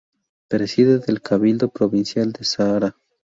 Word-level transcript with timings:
Presidente 0.47 1.05
del 1.11 1.21
Cabildo 1.21 1.69
Provincial 1.69 2.31
del 2.31 2.45
Sahara. 2.47 2.97